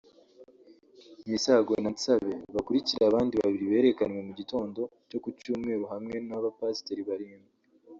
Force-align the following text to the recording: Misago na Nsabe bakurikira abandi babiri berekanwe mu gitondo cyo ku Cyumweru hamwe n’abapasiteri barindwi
Misago 1.31 1.73
na 1.83 1.89
Nsabe 1.95 2.33
bakurikira 2.55 3.03
abandi 3.05 3.33
babiri 3.41 3.65
berekanwe 3.71 4.19
mu 4.27 4.33
gitondo 4.39 4.81
cyo 5.09 5.17
ku 5.23 5.29
Cyumweru 5.39 5.83
hamwe 5.93 6.15
n’abapasiteri 6.27 7.03
barindwi 7.09 7.51